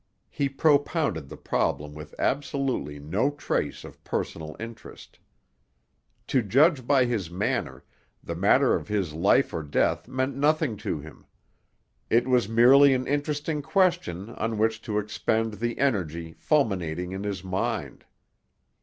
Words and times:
He 0.31 0.49
propounded 0.49 1.29
the 1.29 1.37
problem 1.37 1.93
with 1.93 2.15
absolutely 2.17 2.97
no 2.97 3.29
trace 3.29 3.83
of 3.83 4.03
personal 4.03 4.55
interest. 4.59 5.19
To 6.25 6.41
judge 6.41 6.87
by 6.87 7.05
his 7.05 7.29
manner, 7.29 7.83
the 8.23 8.33
matter 8.33 8.73
of 8.73 8.87
his 8.87 9.13
life 9.13 9.53
or 9.53 9.61
death 9.61 10.07
meant 10.07 10.35
nothing 10.35 10.75
to 10.77 10.99
him. 10.99 11.27
It 12.09 12.27
was 12.27 12.49
merely 12.49 12.95
an 12.95 13.05
interesting 13.05 13.61
question 13.61 14.31
on 14.31 14.57
which 14.57 14.81
to 14.85 14.97
expend 14.97 15.53
the 15.59 15.77
energy 15.77 16.33
fulminating 16.39 17.11
in 17.11 17.23
his 17.23 17.43
mind. 17.43 18.03